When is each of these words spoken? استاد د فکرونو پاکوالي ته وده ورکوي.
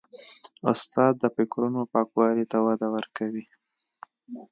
استاد 0.71 1.13
د 1.19 1.25
فکرونو 1.35 1.81
پاکوالي 1.93 2.45
ته 2.51 2.57
وده 2.67 2.87
ورکوي. 2.95 3.45